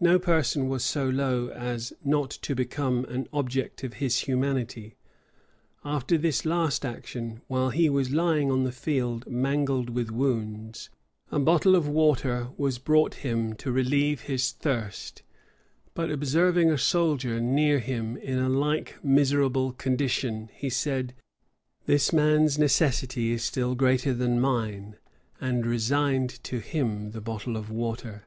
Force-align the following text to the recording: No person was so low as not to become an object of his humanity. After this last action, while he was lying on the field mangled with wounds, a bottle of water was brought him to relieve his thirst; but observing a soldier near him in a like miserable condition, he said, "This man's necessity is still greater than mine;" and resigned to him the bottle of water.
No 0.00 0.18
person 0.18 0.70
was 0.70 0.82
so 0.82 1.06
low 1.06 1.48
as 1.50 1.92
not 2.02 2.30
to 2.30 2.54
become 2.54 3.04
an 3.10 3.28
object 3.30 3.84
of 3.84 3.92
his 4.00 4.20
humanity. 4.20 4.96
After 5.84 6.16
this 6.16 6.46
last 6.46 6.82
action, 6.86 7.42
while 7.46 7.68
he 7.68 7.90
was 7.90 8.10
lying 8.10 8.50
on 8.50 8.64
the 8.64 8.72
field 8.72 9.26
mangled 9.30 9.90
with 9.90 10.10
wounds, 10.10 10.88
a 11.30 11.38
bottle 11.38 11.76
of 11.76 11.86
water 11.86 12.48
was 12.56 12.78
brought 12.78 13.16
him 13.16 13.52
to 13.56 13.70
relieve 13.70 14.22
his 14.22 14.50
thirst; 14.50 15.22
but 15.92 16.10
observing 16.10 16.70
a 16.70 16.78
soldier 16.78 17.38
near 17.38 17.80
him 17.80 18.16
in 18.16 18.38
a 18.38 18.48
like 18.48 18.96
miserable 19.04 19.72
condition, 19.72 20.48
he 20.54 20.70
said, 20.70 21.12
"This 21.84 22.14
man's 22.14 22.58
necessity 22.58 23.30
is 23.30 23.44
still 23.44 23.74
greater 23.74 24.14
than 24.14 24.40
mine;" 24.40 24.96
and 25.38 25.66
resigned 25.66 26.30
to 26.44 26.60
him 26.60 27.10
the 27.10 27.20
bottle 27.20 27.58
of 27.58 27.70
water. 27.70 28.24